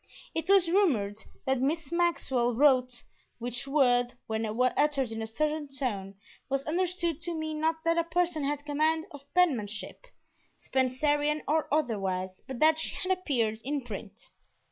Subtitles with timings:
[0.33, 3.03] It was rumored that Miss Maxwell "wrote,"
[3.37, 6.15] which word, when uttered in a certain tone,
[6.49, 10.07] was understood to mean not that a person had command of penmanship,
[10.57, 14.29] Spencerian or otherwise, but that she had appeared in print.